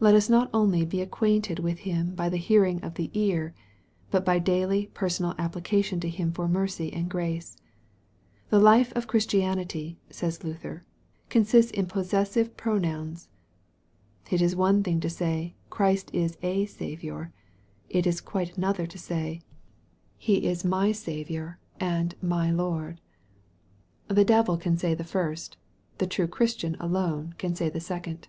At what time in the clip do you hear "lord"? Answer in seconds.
22.56-23.00